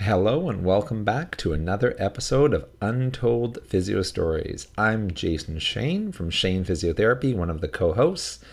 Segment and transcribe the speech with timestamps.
[0.00, 4.68] Hello and welcome back to another episode of Untold Physio Stories.
[4.76, 8.44] I'm Jason Shane from Shane Physiotherapy, one of the co-hosts.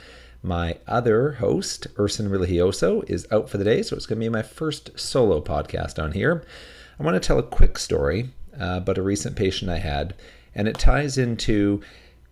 [0.41, 4.29] My other host, Erson Religioso, is out for the day, so it's going to be
[4.29, 6.45] my first solo podcast on here.
[6.97, 10.16] I want to tell a quick story uh, about a recent patient I had,
[10.55, 11.81] and it ties into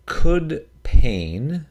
[0.06, 1.66] could pain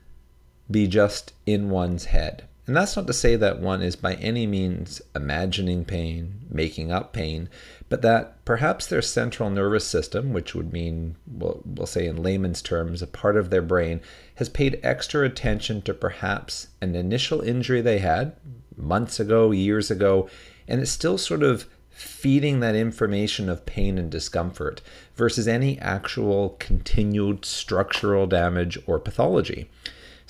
[0.69, 2.43] be just in one's head?
[2.67, 7.11] And that's not to say that one is by any means imagining pain, making up
[7.11, 7.49] pain,
[7.89, 12.61] but that perhaps their central nervous system, which would mean, we'll, we'll say in layman's
[12.61, 13.99] terms, a part of their brain,
[14.35, 18.35] has paid extra attention to perhaps an initial injury they had
[18.77, 20.29] months ago, years ago,
[20.67, 24.81] and it's still sort of feeding that information of pain and discomfort
[25.15, 29.69] versus any actual continued structural damage or pathology.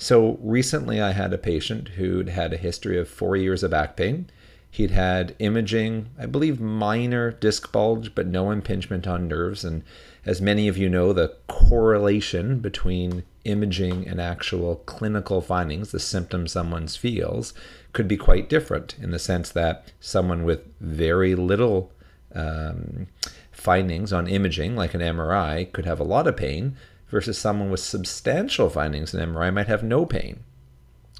[0.02, 3.94] So recently, I had a patient who'd had a history of four years of back
[3.94, 4.28] pain.
[4.68, 9.64] He'd had imaging, I believe minor disc bulge, but no impingement on nerves.
[9.64, 9.84] And
[10.26, 16.50] as many of you know, the correlation between imaging and actual clinical findings, the symptoms
[16.50, 17.54] someone feels,
[17.92, 21.92] could be quite different in the sense that someone with very little
[22.34, 23.06] um,
[23.52, 26.76] findings on imaging, like an MRI, could have a lot of pain,
[27.12, 30.40] versus someone with substantial findings in MRI might have no pain.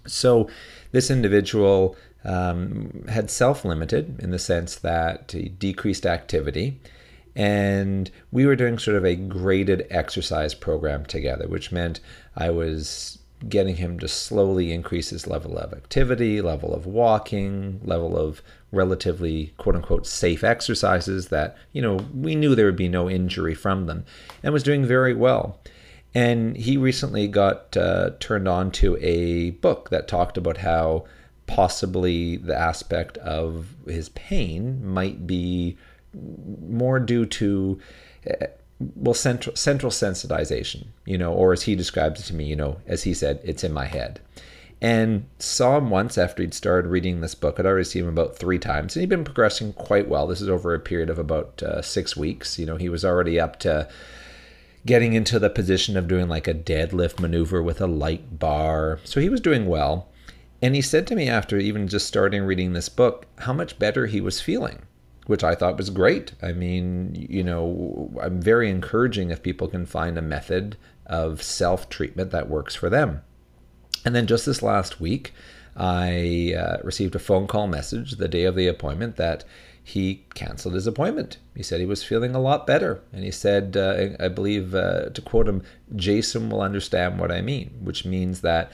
[0.07, 0.49] So
[0.91, 6.81] this individual um, had self limited in the sense that he decreased activity.
[7.37, 12.01] And we were doing sort of a graded exercise program together, which meant
[12.37, 18.17] I was getting him to slowly increase his level of activity, level of walking, level
[18.17, 23.11] of relatively quote unquote safe exercises that, you know, we knew there would be no
[23.11, 24.05] injury from them
[24.43, 25.59] and was doing very well.
[26.15, 31.05] And he recently got uh, turned on to a book that talked about how
[31.47, 35.77] possibly the aspect of his pain might be
[36.15, 37.79] more due to
[38.31, 38.47] uh,
[38.97, 42.79] well central central sensitization you know or as he describes it to me you know
[42.87, 44.21] as he said it's in my head.
[44.81, 47.61] And saw him once after he'd started reading this book.
[47.61, 50.27] I'd already seen him about three times and he'd been progressing quite well.
[50.27, 52.59] This is over a period of about uh, six weeks.
[52.59, 53.89] You know he was already up to
[54.85, 58.99] getting into the position of doing like a deadlift maneuver with a light bar.
[59.05, 60.09] So he was doing well.
[60.61, 64.07] And he said to me after even just starting reading this book how much better
[64.07, 64.83] he was feeling,
[65.27, 66.33] which I thought was great.
[66.41, 70.77] I mean, you know, I'm very encouraging if people can find a method
[71.07, 73.23] of self treatment that works for them.
[74.05, 75.33] And then just this last week,
[75.77, 79.45] I uh, received a phone call message the day of the appointment that
[79.83, 81.39] he canceled his appointment.
[81.57, 83.01] He said he was feeling a lot better.
[83.13, 85.63] And he said, uh, I believe, uh, to quote him,
[85.97, 88.71] Jason will understand what I mean, which means that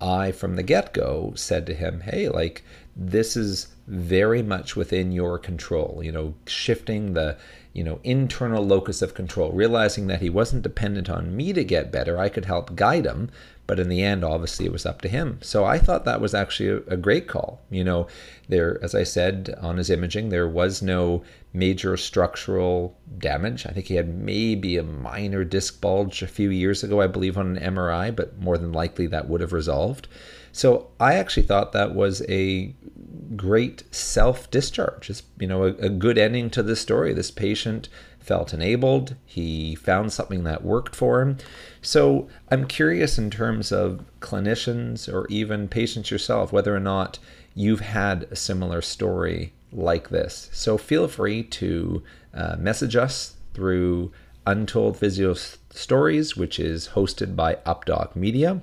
[0.00, 2.62] I, from the get go, said to him, Hey, like,
[2.96, 7.36] this is very much within your control, you know, shifting the,
[7.72, 11.92] you know, internal locus of control, realizing that he wasn't dependent on me to get
[11.92, 12.18] better.
[12.18, 13.30] I could help guide him,
[13.66, 15.38] but in the end, obviously, it was up to him.
[15.42, 17.62] So I thought that was actually a, a, great call.
[17.70, 18.06] You know,
[18.48, 23.66] there, as I said on his imaging, there was no major structural damage.
[23.66, 27.38] I think he had maybe a minor disc bulge a few years ago, I believe,
[27.38, 30.08] on an MRI, but more than likely that would have resolved.
[30.54, 32.72] So I actually thought that was a
[33.34, 35.10] great self discharge.
[35.10, 37.12] It's, you know, a, a good ending to this story.
[37.12, 37.88] This patient
[38.20, 39.16] felt enabled.
[39.26, 41.38] He found something that worked for him.
[41.82, 47.18] So I'm curious in terms of clinicians or even patients yourself, whether or not
[47.56, 50.48] you've had a similar story like this.
[50.52, 54.12] So feel free to uh, message us through
[54.46, 58.62] Untold Physio Stories, which is hosted by Updoc Media.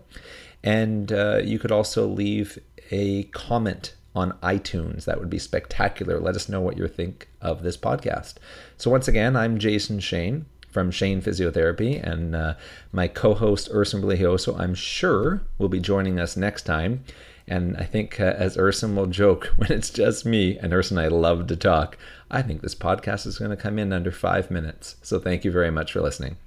[0.64, 2.60] And uh, you could also leave
[2.92, 5.06] a comment on iTunes.
[5.06, 6.20] That would be spectacular.
[6.20, 8.36] Let us know what you think of this podcast.
[8.78, 12.54] So, once again, I'm Jason Shane from Shane Physiotherapy, and uh,
[12.92, 17.04] my co host, Erson Religioso, I'm sure will be joining us next time.
[17.48, 21.08] And I think, uh, as Erson will joke, when it's just me, and Erson I
[21.08, 21.98] love to talk,
[22.30, 24.96] I think this podcast is going to come in under five minutes.
[25.02, 26.38] So, thank you very much for listening.